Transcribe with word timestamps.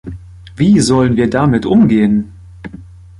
Wie 0.55 0.79
sollen 0.79 1.15
wir 1.15 1.29
damit 1.29 1.67
umgehen? 1.67 2.31